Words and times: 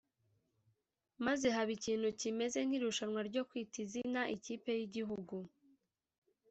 maze 1.25 1.47
haba 1.55 1.71
ikintu 1.77 2.07
kimeze 2.19 2.59
nk’irushanwa 2.67 3.19
ryo 3.29 3.41
kwita 3.49 3.77
izina 3.85 4.21
ikipe 4.35 4.69
y’igihugu 4.79 5.37